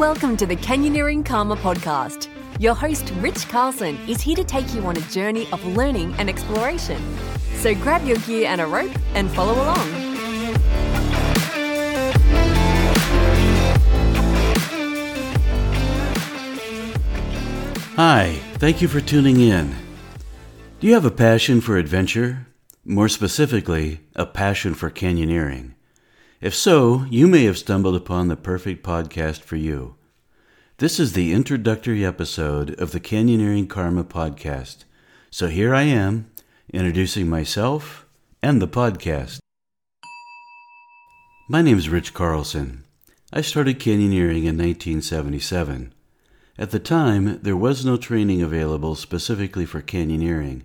Welcome 0.00 0.38
to 0.38 0.46
the 0.46 0.56
Canyoneering 0.56 1.26
Karma 1.26 1.56
podcast. 1.56 2.28
Your 2.58 2.74
host, 2.74 3.12
Rich 3.18 3.50
Carlson, 3.50 3.98
is 4.08 4.22
here 4.22 4.34
to 4.34 4.42
take 4.42 4.72
you 4.72 4.80
on 4.86 4.96
a 4.96 5.00
journey 5.02 5.46
of 5.52 5.62
learning 5.76 6.14
and 6.16 6.30
exploration. 6.30 6.98
So 7.56 7.74
grab 7.74 8.06
your 8.06 8.16
gear 8.20 8.48
and 8.48 8.62
a 8.62 8.66
rope 8.66 8.96
and 9.12 9.30
follow 9.30 9.52
along. 9.52 9.76
Hi, 17.96 18.40
thank 18.54 18.80
you 18.80 18.88
for 18.88 19.02
tuning 19.02 19.38
in. 19.38 19.76
Do 20.80 20.86
you 20.86 20.94
have 20.94 21.04
a 21.04 21.10
passion 21.10 21.60
for 21.60 21.76
adventure? 21.76 22.46
More 22.86 23.10
specifically, 23.10 24.00
a 24.16 24.24
passion 24.24 24.72
for 24.72 24.90
canyoneering? 24.90 25.74
If 26.40 26.54
so, 26.54 27.04
you 27.10 27.26
may 27.26 27.44
have 27.44 27.58
stumbled 27.58 27.94
upon 27.94 28.28
the 28.28 28.36
perfect 28.36 28.82
podcast 28.82 29.42
for 29.42 29.56
you. 29.56 29.96
This 30.78 30.98
is 30.98 31.12
the 31.12 31.34
introductory 31.34 32.02
episode 32.02 32.80
of 32.80 32.92
the 32.92 33.00
Canyoneering 33.00 33.68
Karma 33.68 34.04
podcast. 34.04 34.84
So 35.30 35.48
here 35.48 35.74
I 35.74 35.82
am, 35.82 36.30
introducing 36.72 37.28
myself 37.28 38.06
and 38.42 38.62
the 38.62 38.66
podcast. 38.66 39.40
My 41.46 41.60
name 41.60 41.76
is 41.76 41.90
Rich 41.90 42.14
Carlson. 42.14 42.84
I 43.30 43.42
started 43.42 43.78
canyoneering 43.78 44.46
in 44.46 44.56
1977. 44.56 45.92
At 46.56 46.70
the 46.70 46.78
time, 46.78 47.38
there 47.42 47.54
was 47.54 47.84
no 47.84 47.98
training 47.98 48.40
available 48.40 48.94
specifically 48.94 49.66
for 49.66 49.82
canyoneering, 49.82 50.62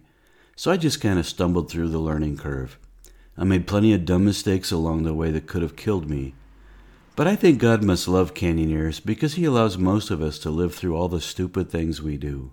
so 0.55 0.71
I 0.71 0.77
just 0.77 1.01
kind 1.01 1.19
of 1.19 1.25
stumbled 1.25 1.69
through 1.69 1.89
the 1.89 1.99
learning 1.99 2.37
curve. 2.37 2.79
I 3.37 3.43
made 3.43 3.67
plenty 3.67 3.93
of 3.93 4.05
dumb 4.05 4.25
mistakes 4.25 4.71
along 4.71 5.03
the 5.03 5.13
way 5.13 5.31
that 5.31 5.47
could 5.47 5.61
have 5.61 5.75
killed 5.75 6.09
me. 6.09 6.33
But 7.15 7.27
I 7.27 7.35
think 7.35 7.59
God 7.59 7.83
must 7.83 8.07
love 8.07 8.33
canyoneers 8.33 9.03
because 9.03 9.35
He 9.35 9.45
allows 9.45 9.77
most 9.77 10.11
of 10.11 10.21
us 10.21 10.37
to 10.39 10.49
live 10.49 10.75
through 10.75 10.95
all 10.95 11.07
the 11.07 11.21
stupid 11.21 11.69
things 11.69 12.01
we 12.01 12.17
do. 12.17 12.51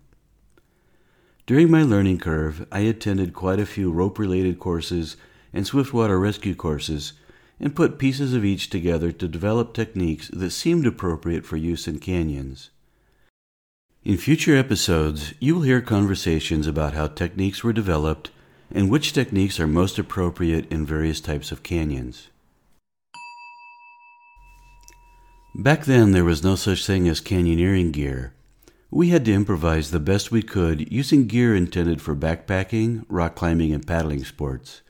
During 1.46 1.70
my 1.70 1.82
learning 1.82 2.18
curve, 2.18 2.66
I 2.70 2.80
attended 2.80 3.34
quite 3.34 3.58
a 3.58 3.66
few 3.66 3.90
rope 3.90 4.18
related 4.18 4.60
courses 4.60 5.16
and 5.52 5.66
swiftwater 5.66 6.18
rescue 6.18 6.54
courses 6.54 7.12
and 7.58 7.74
put 7.74 7.98
pieces 7.98 8.34
of 8.34 8.44
each 8.44 8.70
together 8.70 9.12
to 9.12 9.28
develop 9.28 9.74
techniques 9.74 10.28
that 10.28 10.50
seemed 10.50 10.86
appropriate 10.86 11.44
for 11.44 11.56
use 11.56 11.86
in 11.86 11.98
canyons. 11.98 12.70
In 14.04 14.16
future 14.16 14.56
episodes, 14.56 15.34
you 15.38 15.54
will 15.54 15.62
hear 15.62 15.80
conversations 15.80 16.66
about 16.66 16.94
how 16.94 17.06
techniques 17.06 17.62
were 17.62 17.72
developed 17.72 18.30
and 18.74 18.90
which 18.90 19.12
techniques 19.12 19.60
are 19.60 19.66
most 19.66 19.98
appropriate 19.98 20.70
in 20.72 20.86
various 20.86 21.20
types 21.20 21.52
of 21.52 21.62
canyons. 21.62 22.28
Back 25.54 25.84
then, 25.84 26.12
there 26.12 26.24
was 26.24 26.42
no 26.42 26.54
such 26.54 26.86
thing 26.86 27.06
as 27.08 27.20
canyoneering 27.20 27.92
gear. 27.92 28.32
We 28.90 29.10
had 29.10 29.24
to 29.26 29.32
improvise 29.32 29.90
the 29.90 30.00
best 30.00 30.30
we 30.30 30.42
could 30.42 30.90
using 30.90 31.26
gear 31.26 31.54
intended 31.54 32.00
for 32.00 32.16
backpacking, 32.16 33.04
rock 33.08 33.34
climbing, 33.34 33.72
and 33.72 33.86
paddling 33.86 34.24
sports. 34.24 34.82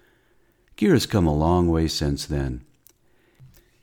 Gear 0.77 0.92
has 0.92 1.06
come 1.06 1.27
a 1.27 1.34
long 1.34 1.69
way 1.69 1.88
since 1.88 2.27
then. 2.27 2.64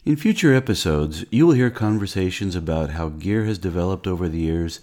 In 0.06 0.16
future 0.16 0.54
episodes, 0.54 1.26
you 1.30 1.46
will 1.46 1.54
hear 1.54 1.70
conversations 1.70 2.56
about 2.56 2.92
how 2.92 3.10
gear 3.10 3.46
has 3.46 3.58
developed 3.58 4.08
over 4.08 4.30
the 4.30 4.40
years, 4.40 4.80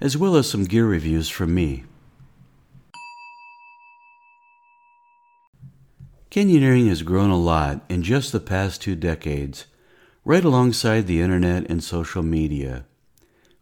as 0.00 0.16
well 0.16 0.36
as 0.36 0.48
some 0.48 0.64
gear 0.64 0.86
reviews 0.86 1.28
from 1.28 1.54
me. 1.54 1.84
Canyoneering 6.30 6.88
has 6.88 7.02
grown 7.02 7.30
a 7.30 7.38
lot 7.38 7.86
in 7.88 8.02
just 8.02 8.32
the 8.32 8.40
past 8.40 8.82
two 8.82 8.94
decades, 8.94 9.64
right 10.26 10.44
alongside 10.44 11.06
the 11.06 11.22
internet 11.22 11.64
and 11.70 11.82
social 11.82 12.22
media. 12.22 12.84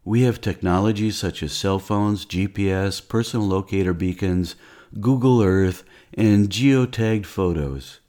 We 0.03 0.23
have 0.23 0.41
technologies 0.41 1.17
such 1.17 1.41
as 1.43 1.53
cell 1.53 1.79
phones, 1.79 2.25
GPS, 2.25 3.07
personal 3.07 3.47
locator 3.47 3.93
beacons, 3.93 4.55
Google 4.99 5.41
Earth, 5.41 5.85
and 6.13 6.49
geotagged 6.49 7.25
photos. 7.25 8.01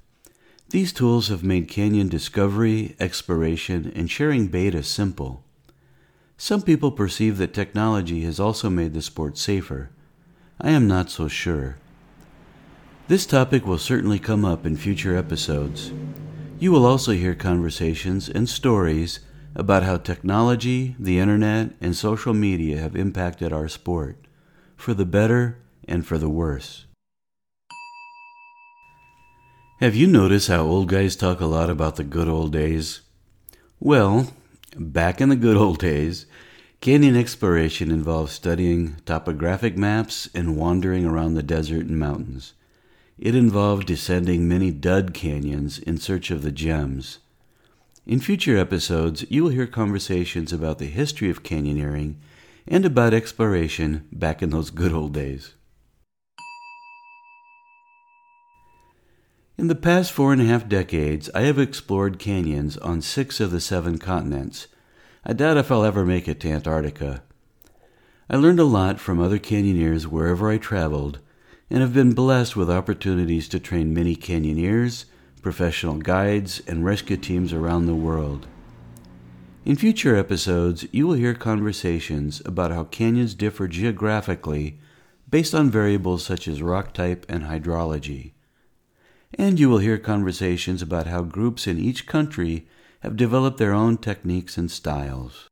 These 0.71 0.93
tools 0.93 1.29
have 1.29 1.45
made 1.45 1.69
canyon 1.69 2.09
discovery, 2.09 2.97
exploration, 2.99 3.93
and 3.95 4.11
sharing 4.11 4.49
beta 4.49 4.83
simple. 4.83 5.45
Some 6.37 6.63
people 6.63 6.91
perceive 6.91 7.39
that 7.39 7.55
technology 7.55 8.23
has 8.23 8.41
also 8.41 8.69
made 8.69 8.93
the 8.93 9.03
sport 9.03 9.39
safer. 9.39 9.91
I 10.61 10.71
am 10.71 10.89
not 10.89 11.11
so 11.11 11.29
sure. 11.29 11.77
This 13.09 13.25
topic 13.25 13.67
will 13.67 13.79
certainly 13.79 14.19
come 14.19 14.45
up 14.45 14.67
in 14.67 14.77
future 14.77 15.17
episodes. 15.17 15.93
You 16.59 16.71
will 16.71 16.85
also 16.85 17.13
hear 17.13 17.35
conversations 17.35 18.29
and 18.29 18.47
stories 18.47 19.21
about 19.55 19.83
how 19.83 19.97
technology, 19.97 20.95
the 20.99 21.19
internet, 21.19 21.71
and 21.81 21.97
social 21.97 22.35
media 22.35 22.77
have 22.77 22.95
impacted 22.95 23.51
our 23.51 23.67
sport, 23.67 24.19
for 24.77 24.93
the 24.93 25.07
better 25.07 25.57
and 25.89 26.07
for 26.07 26.19
the 26.19 26.29
worse. 26.29 26.85
Have 29.81 29.95
you 29.95 30.07
noticed 30.07 30.49
how 30.49 30.67
old 30.67 30.91
guys 30.91 31.17
talk 31.17 31.41
a 31.41 31.47
lot 31.47 31.71
about 31.71 31.97
the 31.97 32.05
good 32.05 32.29
old 32.29 32.53
days? 32.53 33.01
Well, 33.81 34.35
back 34.77 35.23
in 35.23 35.31
the 35.31 35.37
good 35.37 35.57
old 35.57 35.79
days, 35.79 36.27
canyon 36.83 37.17
exploration 37.17 37.91
involved 37.91 38.33
studying 38.33 38.97
topographic 39.07 39.79
maps 39.79 40.29
and 40.35 40.59
wandering 40.59 41.07
around 41.07 41.37
the 41.37 41.43
desert 41.43 41.87
and 41.87 41.99
mountains. 41.99 42.53
It 43.19 43.35
involved 43.35 43.89
descending 43.89 44.47
many 44.47 44.71
dud 44.71 45.13
canyons 45.13 45.81
in 45.81 45.99
search 45.99 46.31
of 46.31 46.43
the 46.43 46.53
gems. 46.53 47.19
In 48.07 48.21
future 48.21 48.57
episodes, 48.57 49.25
you 49.29 49.43
will 49.43 49.51
hear 49.51 49.67
conversations 49.67 50.53
about 50.53 50.79
the 50.79 50.87
history 50.87 51.29
of 51.29 51.43
canyoneering 51.43 52.15
and 52.67 52.85
about 52.85 53.13
exploration 53.13 54.07
back 54.13 54.41
in 54.41 54.51
those 54.51 54.71
good 54.71 54.93
old 54.93 55.13
days. 55.13 55.55
In 59.59 59.67
the 59.67 59.75
past 59.75 60.13
four 60.13 60.33
and 60.33 60.41
a 60.41 60.45
half 60.45 60.69
decades, 60.69 61.29
I 61.35 61.43
have 61.43 61.59
explored 61.59 62.21
canyons 62.21 62.77
on 62.79 63.03
six 63.03 63.41
of 63.41 63.51
the 63.51 63.61
seven 63.61 63.99
continents. 63.99 64.69
I 65.27 65.33
doubt 65.33 65.57
if 65.57 65.73
I'll 65.73 65.85
ever 65.85 66.07
make 66.07 66.29
it 66.29 66.39
to 66.41 66.51
Antarctica. 66.51 67.25
I 68.31 68.37
learned 68.37 68.61
a 68.61 68.65
lot 68.65 69.01
from 69.01 69.19
other 69.19 69.41
canyoneers 69.41 70.07
wherever 70.07 70.49
I 70.49 70.59
traveled 70.59 71.19
and 71.71 71.81
have 71.81 71.93
been 71.93 72.13
blessed 72.13 72.57
with 72.57 72.71
opportunities 72.71 73.49
to 73.49 73.61
train 73.61 73.93
many 73.93 74.17
canyoneers, 74.17 75.05
professional 75.43 75.97
guides, 75.99 76.63
and 76.67 76.85
rescue 76.85 77.17
teams 77.17 77.53
around 77.53 77.87
the 77.87 77.95
world. 77.95 78.47
In 79.65 79.77
future 79.77 80.17
episodes, 80.17 80.87
you 80.93 81.07
will 81.07 81.15
hear 81.15 81.35
conversations 81.35 82.41
about 82.47 82.71
how 82.71 82.85
canyons 82.85 83.35
differ 83.35 83.69
geographically 83.69 84.79
based 85.29 85.55
on 85.55 85.71
variables 85.71 86.25
such 86.25 86.49
as 86.49 86.63
rock 86.63 86.95
type 86.95 87.27
and 87.29 87.45
hydrology. 87.45 88.33
And 89.35 89.61
you 89.61 89.69
will 89.69 89.79
hear 89.79 89.99
conversations 89.99 90.81
about 90.81 91.07
how 91.07 91.23
groups 91.23 91.67
in 91.67 91.79
each 91.79 92.07
country 92.07 92.67
have 93.01 93.17
developed 93.17 93.59
their 93.59 93.75
own 93.75 93.99
techniques 93.99 94.57
and 94.57 94.71
styles. 94.71 95.49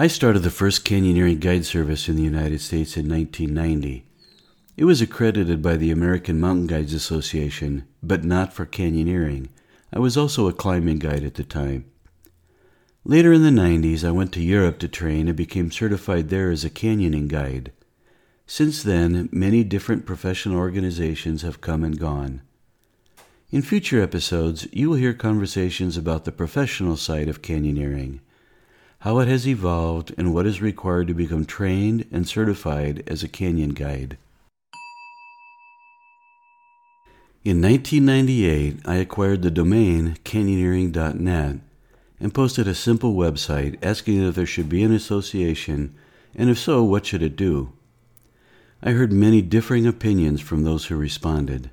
I 0.00 0.06
started 0.06 0.38
the 0.38 0.48
first 0.48 0.86
canyoneering 0.86 1.40
guide 1.40 1.66
service 1.66 2.08
in 2.08 2.16
the 2.16 2.22
United 2.22 2.62
States 2.62 2.96
in 2.96 3.06
1990. 3.06 4.06
It 4.78 4.86
was 4.86 5.02
accredited 5.02 5.60
by 5.60 5.76
the 5.76 5.90
American 5.90 6.40
Mountain 6.40 6.68
Guides 6.68 6.94
Association, 6.94 7.86
but 8.02 8.24
not 8.24 8.54
for 8.54 8.64
canyoneering. 8.64 9.48
I 9.92 9.98
was 9.98 10.16
also 10.16 10.48
a 10.48 10.54
climbing 10.54 11.00
guide 11.00 11.22
at 11.22 11.34
the 11.34 11.44
time. 11.44 11.84
Later 13.04 13.30
in 13.30 13.42
the 13.42 13.50
90s, 13.50 14.02
I 14.02 14.10
went 14.10 14.32
to 14.32 14.40
Europe 14.40 14.78
to 14.78 14.88
train 14.88 15.28
and 15.28 15.36
became 15.36 15.70
certified 15.70 16.30
there 16.30 16.50
as 16.50 16.64
a 16.64 16.70
canyoning 16.70 17.28
guide. 17.28 17.70
Since 18.46 18.82
then, 18.82 19.28
many 19.30 19.64
different 19.64 20.06
professional 20.06 20.56
organizations 20.56 21.42
have 21.42 21.60
come 21.60 21.84
and 21.84 22.00
gone. 22.00 22.40
In 23.50 23.60
future 23.60 24.00
episodes, 24.02 24.66
you 24.72 24.88
will 24.88 24.96
hear 24.96 25.12
conversations 25.12 25.98
about 25.98 26.24
the 26.24 26.32
professional 26.32 26.96
side 26.96 27.28
of 27.28 27.42
canyoneering 27.42 28.20
how 29.00 29.18
it 29.18 29.28
has 29.28 29.48
evolved, 29.48 30.12
and 30.18 30.34
what 30.34 30.46
is 30.46 30.60
required 30.60 31.06
to 31.06 31.14
become 31.14 31.44
trained 31.44 32.04
and 32.12 32.28
certified 32.28 33.02
as 33.06 33.22
a 33.22 33.28
canyon 33.28 33.70
guide. 33.70 34.18
In 37.42 37.62
1998, 37.62 38.80
I 38.84 38.96
acquired 38.96 39.40
the 39.40 39.50
domain 39.50 40.18
canyoneering.net 40.24 41.56
and 42.20 42.34
posted 42.34 42.68
a 42.68 42.74
simple 42.74 43.14
website 43.14 43.78
asking 43.82 44.22
if 44.22 44.34
there 44.34 44.44
should 44.44 44.68
be 44.68 44.82
an 44.82 44.92
association, 44.92 45.94
and 46.34 46.50
if 46.50 46.58
so, 46.58 46.84
what 46.84 47.06
should 47.06 47.22
it 47.22 47.36
do. 47.36 47.72
I 48.82 48.90
heard 48.90 49.12
many 49.12 49.40
differing 49.40 49.86
opinions 49.86 50.42
from 50.42 50.64
those 50.64 50.86
who 50.86 50.96
responded. 50.96 51.70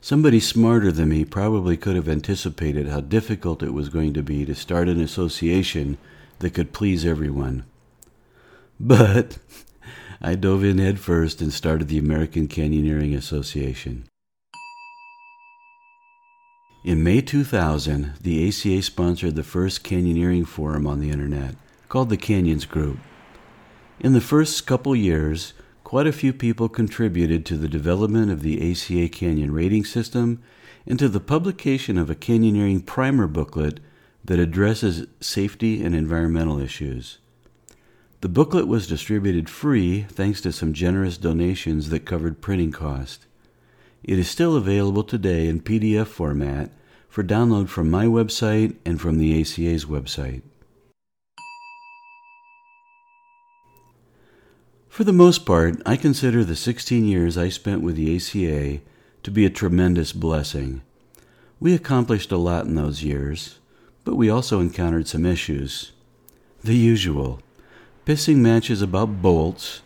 Somebody 0.00 0.38
smarter 0.38 0.92
than 0.92 1.08
me 1.08 1.24
probably 1.24 1.76
could 1.76 1.96
have 1.96 2.08
anticipated 2.08 2.86
how 2.86 3.00
difficult 3.00 3.64
it 3.64 3.74
was 3.74 3.88
going 3.88 4.14
to 4.14 4.22
be 4.22 4.44
to 4.44 4.54
start 4.54 4.88
an 4.88 5.00
association 5.00 5.98
that 6.38 6.54
could 6.54 6.72
please 6.72 7.04
everyone. 7.04 7.64
But 8.80 9.38
I 10.20 10.34
dove 10.34 10.64
in 10.64 10.78
headfirst 10.78 11.40
and 11.40 11.52
started 11.52 11.88
the 11.88 11.98
American 11.98 12.48
Canyoneering 12.48 13.16
Association. 13.16 14.04
In 16.84 17.02
May 17.02 17.20
2000, 17.20 18.14
the 18.20 18.48
ACA 18.48 18.82
sponsored 18.82 19.34
the 19.34 19.42
first 19.42 19.84
canyoneering 19.84 20.46
forum 20.46 20.86
on 20.86 21.00
the 21.00 21.10
internet, 21.10 21.56
called 21.88 22.08
the 22.08 22.16
Canyons 22.16 22.66
Group. 22.66 22.98
In 24.00 24.12
the 24.12 24.20
first 24.20 24.64
couple 24.66 24.94
years, 24.94 25.54
quite 25.82 26.06
a 26.06 26.12
few 26.12 26.32
people 26.32 26.68
contributed 26.68 27.44
to 27.46 27.56
the 27.56 27.68
development 27.68 28.30
of 28.30 28.42
the 28.42 28.70
ACA 28.70 29.08
Canyon 29.08 29.52
rating 29.52 29.84
system 29.84 30.40
and 30.86 30.98
to 30.98 31.08
the 31.08 31.20
publication 31.20 31.98
of 31.98 32.08
a 32.08 32.14
canyoneering 32.14 32.86
primer 32.86 33.26
booklet 33.26 33.80
that 34.24 34.38
addresses 34.38 35.06
safety 35.20 35.82
and 35.82 35.94
environmental 35.94 36.60
issues. 36.60 37.18
The 38.20 38.28
booklet 38.28 38.66
was 38.66 38.86
distributed 38.86 39.48
free 39.48 40.02
thanks 40.08 40.40
to 40.40 40.52
some 40.52 40.72
generous 40.72 41.16
donations 41.16 41.90
that 41.90 42.04
covered 42.04 42.40
printing 42.40 42.72
cost. 42.72 43.26
It 44.02 44.18
is 44.18 44.28
still 44.28 44.56
available 44.56 45.04
today 45.04 45.46
in 45.46 45.60
PDF 45.60 46.08
format 46.08 46.72
for 47.08 47.22
download 47.22 47.68
from 47.68 47.90
my 47.90 48.06
website 48.06 48.76
and 48.84 49.00
from 49.00 49.18
the 49.18 49.40
ACA's 49.40 49.84
website. 49.84 50.42
For 54.88 55.04
the 55.04 55.12
most 55.12 55.46
part, 55.46 55.80
I 55.86 55.96
consider 55.96 56.42
the 56.42 56.56
16 56.56 57.04
years 57.04 57.38
I 57.38 57.50
spent 57.50 57.82
with 57.82 57.94
the 57.94 58.16
ACA 58.16 58.80
to 59.22 59.30
be 59.30 59.46
a 59.46 59.50
tremendous 59.50 60.12
blessing. 60.12 60.82
We 61.60 61.72
accomplished 61.72 62.32
a 62.32 62.36
lot 62.36 62.66
in 62.66 62.74
those 62.74 63.04
years, 63.04 63.60
but 64.08 64.16
we 64.16 64.30
also 64.30 64.58
encountered 64.58 65.06
some 65.06 65.26
issues. 65.26 65.92
The 66.64 66.74
usual 66.74 67.42
pissing 68.06 68.36
matches 68.36 68.80
about 68.80 69.20
bolts 69.20 69.82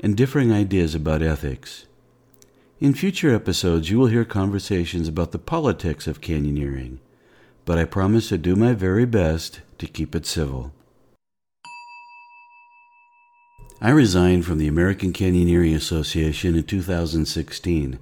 and 0.00 0.16
differing 0.16 0.50
ideas 0.50 0.96
about 0.96 1.22
ethics. 1.22 1.86
In 2.80 2.94
future 2.94 3.32
episodes, 3.32 3.88
you 3.88 3.96
will 3.96 4.08
hear 4.08 4.24
conversations 4.24 5.06
about 5.06 5.30
the 5.30 5.38
politics 5.38 6.08
of 6.08 6.20
canyoneering, 6.20 6.98
but 7.64 7.78
I 7.78 7.84
promise 7.84 8.30
to 8.30 8.38
do 8.38 8.56
my 8.56 8.72
very 8.72 9.04
best 9.06 9.60
to 9.78 9.86
keep 9.86 10.16
it 10.16 10.26
civil. 10.26 10.72
I 13.80 13.90
resigned 13.90 14.46
from 14.46 14.58
the 14.58 14.66
American 14.66 15.12
Canyoneering 15.12 15.76
Association 15.76 16.56
in 16.56 16.64
2016. 16.64 18.00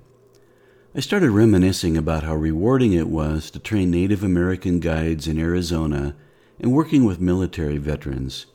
I 0.95 1.01
started 1.01 1.33
reminiscing 1.33 1.99
about 1.99 2.23
how 2.23 2.35
rewarding 2.35 2.95
it 2.95 3.09
was 3.09 3.51
to 3.51 3.59
train 3.59 3.91
Native 3.91 4.25
American 4.25 4.81
guides 4.81 5.29
in 5.29 5.39
Arizona 5.39 6.17
and 6.59 6.73
working 6.73 7.05
with 7.05 7.21
military 7.21 7.77
veterans. 7.77 8.47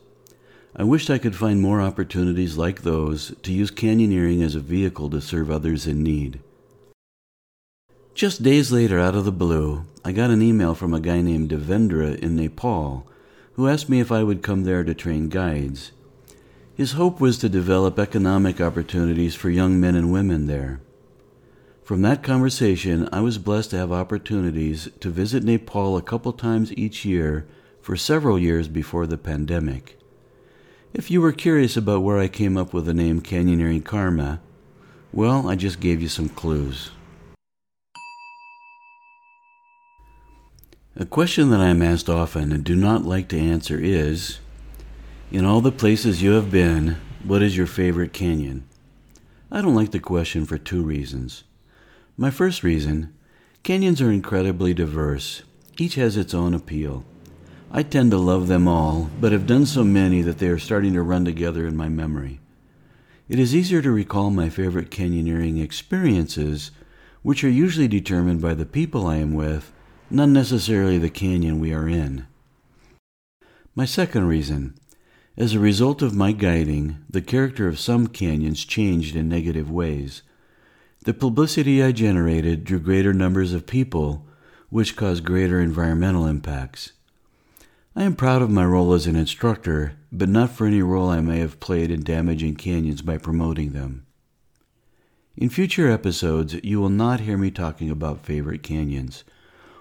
I 0.74 0.82
wished 0.82 1.10
I 1.10 1.18
could 1.18 1.36
find 1.36 1.62
more 1.62 1.80
opportunities 1.80 2.58
like 2.58 2.82
those 2.82 3.32
to 3.44 3.52
use 3.52 3.70
canyoneering 3.70 4.42
as 4.42 4.56
a 4.56 4.60
vehicle 4.60 5.08
to 5.10 5.20
serve 5.20 5.48
others 5.48 5.86
in 5.86 6.02
need. 6.02 6.40
Just 8.14 8.42
days 8.42 8.72
later, 8.72 8.98
out 8.98 9.14
of 9.14 9.24
the 9.24 9.32
blue, 9.32 9.86
I 10.04 10.10
got 10.10 10.30
an 10.30 10.42
email 10.42 10.74
from 10.74 10.92
a 10.92 11.00
guy 11.00 11.20
named 11.20 11.50
Devendra 11.50 12.18
in 12.18 12.34
Nepal 12.34 13.06
who 13.52 13.68
asked 13.68 13.88
me 13.88 14.00
if 14.00 14.10
I 14.10 14.24
would 14.24 14.42
come 14.42 14.64
there 14.64 14.82
to 14.82 14.92
train 14.92 15.28
guides. 15.28 15.92
His 16.74 16.92
hope 16.92 17.20
was 17.20 17.38
to 17.38 17.48
develop 17.48 17.96
economic 17.96 18.60
opportunities 18.60 19.36
for 19.36 19.50
young 19.50 19.78
men 19.78 19.94
and 19.94 20.12
women 20.12 20.48
there. 20.48 20.80
From 21.84 22.00
that 22.00 22.22
conversation, 22.22 23.10
I 23.12 23.20
was 23.20 23.36
blessed 23.36 23.68
to 23.72 23.76
have 23.76 23.92
opportunities 23.92 24.88
to 25.00 25.10
visit 25.10 25.44
Nepal 25.44 25.98
a 25.98 26.02
couple 26.02 26.32
times 26.32 26.72
each 26.72 27.04
year 27.04 27.46
for 27.82 27.94
several 27.94 28.38
years 28.38 28.68
before 28.68 29.06
the 29.06 29.18
pandemic. 29.18 29.98
If 30.94 31.10
you 31.10 31.20
were 31.20 31.32
curious 31.32 31.76
about 31.76 32.00
where 32.00 32.18
I 32.18 32.28
came 32.28 32.56
up 32.56 32.72
with 32.72 32.86
the 32.86 32.94
name 32.94 33.20
Canyoneering 33.20 33.84
Karma, 33.84 34.40
well, 35.12 35.46
I 35.46 35.56
just 35.56 35.78
gave 35.78 36.00
you 36.00 36.08
some 36.08 36.30
clues. 36.30 36.90
A 40.96 41.04
question 41.04 41.50
that 41.50 41.60
I 41.60 41.68
am 41.68 41.82
asked 41.82 42.08
often 42.08 42.50
and 42.50 42.64
do 42.64 42.76
not 42.76 43.04
like 43.04 43.28
to 43.28 43.38
answer 43.38 43.78
is 43.78 44.38
In 45.30 45.44
all 45.44 45.60
the 45.60 45.70
places 45.70 46.22
you 46.22 46.30
have 46.30 46.50
been, 46.50 46.96
what 47.22 47.42
is 47.42 47.58
your 47.58 47.66
favorite 47.66 48.14
canyon? 48.14 48.66
I 49.50 49.60
don't 49.60 49.74
like 49.74 49.90
the 49.90 50.00
question 50.00 50.46
for 50.46 50.56
two 50.56 50.82
reasons. 50.82 51.44
My 52.16 52.30
first 52.30 52.62
reason 52.62 53.12
canyons 53.64 54.00
are 54.00 54.12
incredibly 54.12 54.72
diverse, 54.72 55.42
each 55.78 55.96
has 55.96 56.16
its 56.16 56.32
own 56.32 56.54
appeal. 56.54 57.04
I 57.72 57.82
tend 57.82 58.12
to 58.12 58.18
love 58.18 58.46
them 58.46 58.68
all, 58.68 59.10
but 59.20 59.32
have 59.32 59.48
done 59.48 59.66
so 59.66 59.82
many 59.82 60.22
that 60.22 60.38
they 60.38 60.46
are 60.46 60.58
starting 60.58 60.92
to 60.92 61.02
run 61.02 61.24
together 61.24 61.66
in 61.66 61.76
my 61.76 61.88
memory. 61.88 62.38
It 63.28 63.40
is 63.40 63.52
easier 63.52 63.82
to 63.82 63.90
recall 63.90 64.30
my 64.30 64.48
favorite 64.48 64.90
canyoneering 64.90 65.60
experiences, 65.60 66.70
which 67.22 67.42
are 67.42 67.50
usually 67.50 67.88
determined 67.88 68.40
by 68.40 68.54
the 68.54 68.66
people 68.66 69.08
I 69.08 69.16
am 69.16 69.34
with, 69.34 69.72
not 70.08 70.28
necessarily 70.28 70.98
the 70.98 71.10
canyon 71.10 71.58
we 71.58 71.74
are 71.74 71.88
in. 71.88 72.28
My 73.74 73.86
second 73.86 74.28
reason 74.28 74.78
as 75.36 75.52
a 75.52 75.58
result 75.58 76.00
of 76.00 76.14
my 76.14 76.30
guiding, 76.30 76.98
the 77.10 77.22
character 77.22 77.66
of 77.66 77.80
some 77.80 78.06
canyons 78.06 78.64
changed 78.64 79.16
in 79.16 79.28
negative 79.28 79.68
ways. 79.68 80.22
The 81.04 81.12
publicity 81.12 81.82
I 81.82 81.92
generated 81.92 82.64
drew 82.64 82.78
greater 82.78 83.12
numbers 83.12 83.52
of 83.52 83.66
people, 83.66 84.24
which 84.70 84.96
caused 84.96 85.22
greater 85.22 85.60
environmental 85.60 86.26
impacts. 86.26 86.92
I 87.94 88.04
am 88.04 88.16
proud 88.16 88.40
of 88.40 88.50
my 88.50 88.64
role 88.64 88.94
as 88.94 89.06
an 89.06 89.14
instructor, 89.14 89.96
but 90.10 90.30
not 90.30 90.48
for 90.48 90.66
any 90.66 90.80
role 90.80 91.10
I 91.10 91.20
may 91.20 91.40
have 91.40 91.60
played 91.60 91.90
in 91.90 92.04
damaging 92.04 92.56
canyons 92.56 93.02
by 93.02 93.18
promoting 93.18 93.72
them. 93.72 94.06
In 95.36 95.50
future 95.50 95.90
episodes, 95.90 96.54
you 96.64 96.80
will 96.80 96.88
not 96.88 97.20
hear 97.20 97.36
me 97.36 97.50
talking 97.50 97.90
about 97.90 98.24
favorite 98.24 98.62
canyons 98.62 99.24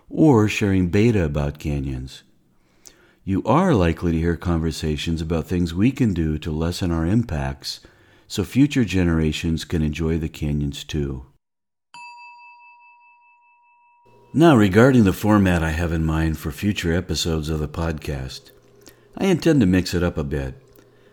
or 0.09 0.49
sharing 0.49 0.89
beta 0.89 1.23
about 1.23 1.57
canyons. 1.57 2.23
You 3.23 3.41
are 3.45 3.73
likely 3.73 4.11
to 4.11 4.19
hear 4.19 4.35
conversations 4.35 5.21
about 5.21 5.47
things 5.47 5.73
we 5.73 5.91
can 5.91 6.13
do 6.13 6.37
to 6.39 6.51
lessen 6.51 6.91
our 6.91 7.05
impacts 7.05 7.79
so 8.33 8.43
future 8.43 8.83
generations 8.83 9.63
can 9.63 9.83
enjoy 9.83 10.17
the 10.17 10.27
canyons 10.27 10.83
too. 10.83 11.23
Now, 14.33 14.55
regarding 14.55 15.03
the 15.03 15.13
format 15.13 15.61
I 15.61 15.69
have 15.69 15.91
in 15.91 16.03
mind 16.03 16.39
for 16.39 16.51
future 16.51 16.91
episodes 16.95 17.47
of 17.49 17.59
the 17.59 17.67
podcast, 17.67 18.49
I 19.15 19.27
intend 19.27 19.59
to 19.59 19.67
mix 19.67 19.93
it 19.93 20.01
up 20.01 20.17
a 20.17 20.23
bit. 20.23 20.55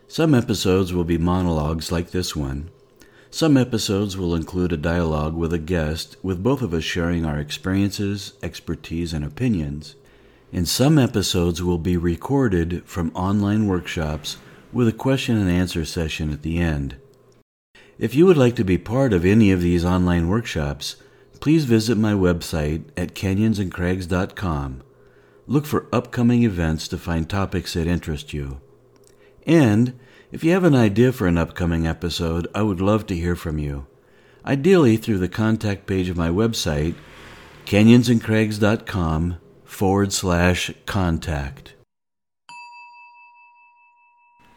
Some 0.09 0.35
episodes 0.35 0.95
will 0.95 1.05
be 1.05 1.19
monologues 1.19 1.93
like 1.93 2.11
this 2.11 2.35
one. 2.35 2.71
Some 3.31 3.59
episodes 3.59 4.17
will 4.17 4.35
include 4.35 4.73
a 4.73 4.79
dialogue 4.79 5.35
with 5.35 5.53
a 5.53 5.59
guest, 5.59 6.17
with 6.23 6.43
both 6.43 6.63
of 6.63 6.73
us 6.73 6.85
sharing 6.85 7.27
our 7.27 7.39
experiences, 7.39 8.33
expertise, 8.43 9.13
and 9.13 9.27
opinions. 9.27 9.95
And 10.55 10.67
some 10.67 10.99
episodes 10.99 11.63
will 11.63 11.77
be 11.77 11.99
recorded 11.99 12.83
from 12.87 13.15
online 13.15 13.67
workshops 13.67 14.39
with 14.73 14.89
a 14.89 14.93
question 14.93 15.37
and 15.37 15.51
answer 15.51 15.85
session 15.85 16.33
at 16.33 16.41
the 16.41 16.57
end. 16.59 16.97
If 18.01 18.15
you 18.15 18.25
would 18.25 18.39
like 18.39 18.57
to 18.57 18.65
be 18.65 18.79
part 18.79 19.13
of 19.13 19.27
any 19.27 19.53
of 19.53 19.61
these 19.61 19.85
online 19.85 20.29
workshops, 20.29 20.97
please 21.39 21.67
visit 21.67 21.99
my 21.99 22.15
website 22.15 22.85
at 22.97 23.15
canyonsandcrags.com. 23.15 24.83
Look 25.47 25.67
for 25.67 25.87
upcoming 25.93 26.43
events 26.43 26.89
to 26.89 26.97
find 26.97 27.29
topics 27.29 27.75
that 27.75 27.87
interest 27.87 28.33
you. 28.33 28.63
And 29.47 30.01
if 30.33 30.43
you 30.43 30.53
have 30.53 30.65
an 30.65 30.75
idea 30.75 31.13
for 31.13 31.27
an 31.27 31.37
upcoming 31.37 31.87
episode, 31.87 32.49
I 32.55 32.63
would 32.63 32.81
love 32.81 33.07
to 33.09 33.15
hear 33.15 33.37
from 33.37 33.59
you. 33.59 33.87
Ideally, 34.47 34.97
through 34.97 35.19
the 35.19 35.29
contact 35.29 35.87
page 35.87 36.09
of 36.09 36.17
my 36.17 36.31
website, 36.31 36.95
canyonsandcrags.com 37.67 39.37
forward 39.67 40.15
slash 40.15 40.73
contact. 40.87 41.75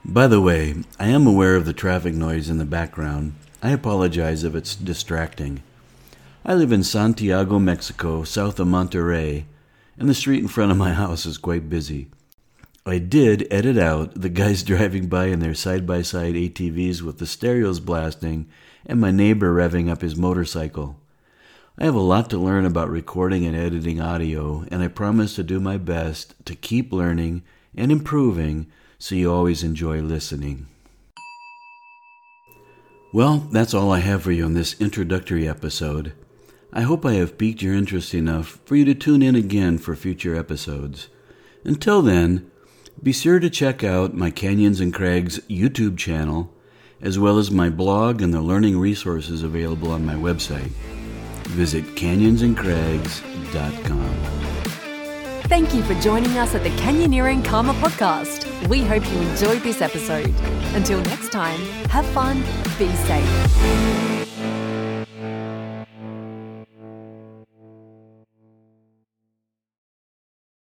By 0.06 0.28
the 0.28 0.42
way, 0.42 0.76
I 1.00 1.08
am 1.08 1.26
aware 1.26 1.56
of 1.56 1.64
the 1.64 1.72
traffic 1.72 2.14
noise 2.14 2.50
in 2.50 2.58
the 2.58 2.66
background. 2.66 3.36
I 3.62 3.70
apologize 3.70 4.44
if 4.44 4.54
it's 4.54 4.76
distracting. 4.76 5.64
I 6.44 6.56
live 6.56 6.74
in 6.74 6.84
Santiago, 6.84 7.58
Mexico, 7.58 8.26
south 8.26 8.60
of 8.60 8.68
Monterrey, 8.68 9.46
and 9.98 10.10
the 10.10 10.14
street 10.14 10.42
in 10.42 10.50
front 10.50 10.72
of 10.72 10.78
my 10.78 10.92
house 10.92 11.26
is 11.26 11.38
quite 11.38 11.70
busy. 11.70 12.10
I 12.86 12.98
did 12.98 13.48
edit 13.50 13.78
out 13.78 14.20
the 14.20 14.28
guys 14.28 14.62
driving 14.64 15.08
by 15.08 15.28
in 15.28 15.40
their 15.40 15.54
side 15.54 15.88
by 15.88 16.02
side 16.02 16.36
ATVs 16.36 17.02
with 17.02 17.20
the 17.20 17.26
stereos 17.26 17.80
blasting 17.80 18.50
and 18.86 19.00
my 19.00 19.10
neighbor 19.12 19.56
revving 19.56 19.90
up 19.90 20.02
his 20.02 20.18
motorcycle. 20.18 21.00
I 21.78 21.86
have 21.86 21.96
a 21.96 22.02
lot 22.02 22.30
to 22.32 22.38
learn 22.38 22.66
about 22.66 22.90
recording 22.90 23.46
and 23.46 23.56
editing 23.56 24.02
audio, 24.02 24.66
and 24.70 24.84
I 24.84 24.90
promise 24.90 25.34
to 25.36 25.44
do 25.44 25.62
my 25.62 25.78
best 25.78 26.36
to 26.46 26.56
keep 26.56 26.92
learning 26.92 27.44
and 27.74 27.90
improving 27.90 28.68
so 29.04 29.16
you 29.16 29.30
always 29.30 29.64
enjoy 29.64 30.02
listening. 30.02 30.66
Well, 33.12 33.40
that's 33.52 33.74
all 33.74 33.92
I 33.92 34.00
have 34.00 34.24
for 34.24 34.32
you 34.32 34.46
in 34.46 34.54
this 34.54 34.80
introductory 34.80 35.46
episode. 35.46 36.14
I 36.72 36.84
hope 36.84 37.06
I 37.06 37.16
have 37.16 37.38
piqued 37.38 37.62
your 37.62 37.74
interest 37.74 38.14
enough 38.14 38.62
for 38.64 38.78
you 38.78 38.86
to 38.86 38.96
tune 38.96 39.22
in 39.22 39.36
again 39.36 39.78
for 39.78 39.98
future 39.98 40.38
episodes. 40.38 41.10
Until 41.66 42.02
then, 42.02 42.50
be 43.04 43.12
sure 43.12 43.42
to 43.42 43.50
check 43.50 43.84
out 43.84 44.14
my 44.14 44.32
Canyons 44.32 44.80
and 44.80 44.94
Crags 44.94 45.40
YouTube 45.50 45.98
channel, 45.98 46.54
as 47.02 47.20
well 47.20 47.38
as 47.38 47.52
my 47.52 47.70
blog 47.70 48.22
and 48.22 48.34
the 48.34 48.40
learning 48.40 48.80
resources 48.80 49.44
available 49.44 49.92
on 49.92 50.06
my 50.06 50.16
website. 50.16 50.72
visit 51.50 51.84
canyonsandcrags.com. 51.96 54.83
Thank 55.54 55.76
you 55.76 55.84
for 55.84 55.94
joining 56.02 56.36
us 56.40 56.56
at 56.56 56.64
the 56.64 56.72
Canyoneering 56.72 57.46
Karma 57.46 57.74
podcast. 57.74 58.48
We 58.70 58.82
hope 58.82 59.06
you 59.12 59.20
enjoyed 59.20 59.62
this 59.62 59.84
episode. 59.84 60.34
Until 60.74 61.00
next 61.02 61.32
time, 61.32 61.62
have 61.92 62.08
fun, 62.08 62.42
be 62.80 62.90
safe. 63.06 64.53